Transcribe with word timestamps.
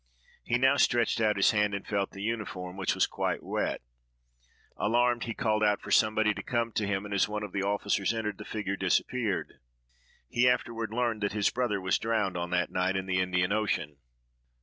He 0.43 0.57
now 0.57 0.77
stretched 0.77 1.21
out 1.21 1.35
his 1.35 1.51
hand, 1.51 1.75
and 1.75 1.85
felt 1.85 2.09
the 2.09 2.23
uniform, 2.23 2.75
which 2.75 2.95
was 2.95 3.05
quite 3.05 3.43
wet. 3.43 3.83
Alarmed, 4.75 5.25
he 5.25 5.35
called 5.35 5.63
out 5.63 5.79
for 5.79 5.91
somebody 5.91 6.33
to 6.33 6.41
come 6.41 6.71
to 6.71 6.87
him; 6.87 7.05
and, 7.05 7.13
as 7.13 7.29
one 7.29 7.43
of 7.43 7.51
the 7.51 7.61
officers 7.61 8.11
entered, 8.11 8.39
the 8.39 8.43
figure 8.43 8.75
disappeared. 8.75 9.59
He 10.27 10.49
afterward 10.49 10.91
learned 10.91 11.21
that 11.21 11.33
his 11.33 11.51
brother 11.51 11.79
was 11.79 11.99
drowned 11.99 12.35
on 12.35 12.49
that 12.49 12.71
night 12.71 12.95
in 12.95 13.05
the 13.05 13.19
Indian 13.19 13.51
ocean. 13.51 13.97